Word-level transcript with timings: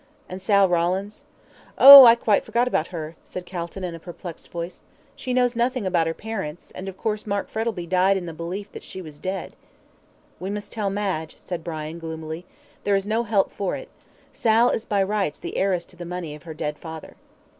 "And 0.27 0.41
Sal 0.41 0.67
Rawlins?" 0.67 1.25
"Oh! 1.77 2.05
I 2.05 2.15
quite 2.15 2.43
forgot 2.43 2.67
about 2.67 2.87
her," 2.87 3.15
said 3.23 3.45
Calton, 3.45 3.83
in 3.83 3.93
a 3.93 3.99
perplexed 3.99 4.49
voice. 4.49 4.81
"She 5.15 5.31
knows 5.31 5.55
nothing 5.55 5.85
about 5.85 6.07
her 6.07 6.13
parents, 6.15 6.71
and, 6.71 6.89
of 6.89 6.97
course, 6.97 7.27
Mark 7.27 7.51
Frettlby 7.51 7.85
died 7.85 8.17
in 8.17 8.25
the 8.25 8.33
belief 8.33 8.71
that 8.71 8.81
she 8.81 8.99
was 8.99 9.19
dead." 9.19 9.53
"We 10.39 10.49
must 10.49 10.71
tell 10.73 10.89
Madge," 10.89 11.37
said 11.37 11.63
Brian, 11.63 11.99
gloomily. 11.99 12.45
"There 12.83 12.95
is 12.95 13.05
no 13.05 13.21
help 13.21 13.51
for 13.51 13.75
it. 13.75 13.89
Sal 14.33 14.71
is 14.71 14.85
by 14.85 15.03
rights 15.03 15.37
the 15.37 15.55
heiress 15.55 15.85
to 15.85 15.95
the 15.95 16.03
money 16.05 16.33
of 16.33 16.41
her 16.49 16.55
dead 16.55 16.79
father." 16.79 17.15